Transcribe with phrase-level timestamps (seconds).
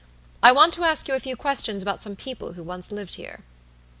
[0.41, 3.41] "I want to ask you a few questions about some people who once lived here."